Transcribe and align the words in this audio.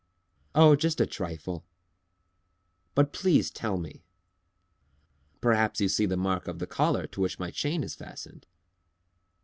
"Oh, 0.55 0.75
just 0.75 0.99
a 0.99 1.05
trifle!" 1.05 1.63
"But 2.95 3.13
please 3.13 3.51
tell 3.51 3.77
me." 3.77 4.03
"Perhaps 5.41 5.79
you 5.79 5.89
see 5.89 6.07
the 6.07 6.17
mark 6.17 6.47
of 6.47 6.57
the 6.57 6.65
collar 6.65 7.05
to 7.05 7.21
which 7.21 7.37
my 7.37 7.51
chain 7.51 7.83
is 7.83 7.93
fastened." 7.93 8.47